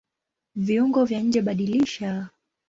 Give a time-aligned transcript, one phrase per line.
[0.55, 2.29] Viungo vya njeBadilisha